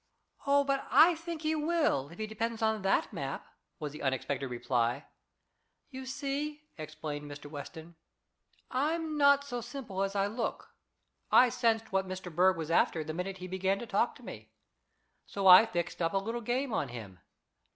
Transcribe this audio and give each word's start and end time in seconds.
"Oh, 0.47 0.63
but 0.63 0.87
I 0.89 1.13
think 1.13 1.43
he 1.43 1.53
will, 1.53 2.09
if 2.09 2.17
he 2.17 2.25
depends 2.25 2.63
on 2.63 2.81
that 2.81 3.13
map," 3.13 3.45
was 3.77 3.91
the 3.93 4.01
unexpected 4.01 4.47
reply. 4.47 5.05
"You 5.91 6.07
see," 6.07 6.63
explained 6.75 7.29
Mr. 7.29 7.45
Weston, 7.51 7.93
"I'm 8.71 9.15
not 9.15 9.43
so 9.43 9.61
simple 9.61 10.01
as 10.01 10.15
I 10.15 10.25
look. 10.25 10.71
I 11.31 11.49
sensed 11.49 11.91
what 11.91 12.07
Mr. 12.07 12.35
Berg 12.35 12.57
was 12.57 12.71
after, 12.71 13.03
the 13.03 13.13
minute 13.13 13.37
he 13.37 13.47
began 13.47 13.77
to 13.77 13.85
talk 13.85 14.15
to 14.15 14.23
me. 14.25 14.49
So 15.27 15.45
I 15.45 15.67
fixed 15.67 16.01
up 16.01 16.13
a 16.13 16.17
little 16.17 16.41
game 16.41 16.73
on 16.73 16.87
him. 16.87 17.19